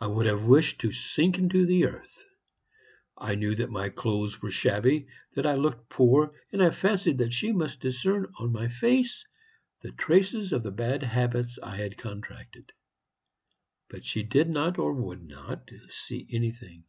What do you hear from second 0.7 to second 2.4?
to sink into the earth.